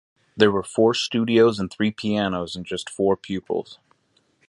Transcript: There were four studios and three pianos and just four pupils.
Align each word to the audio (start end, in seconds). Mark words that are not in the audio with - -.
There 0.35 0.49
were 0.51 0.63
four 0.63 0.95
studios 0.95 1.59
and 1.59 1.71
three 1.71 1.91
pianos 1.91 2.55
and 2.55 2.65
just 2.65 2.89
four 2.89 3.15
pupils. 3.15 3.77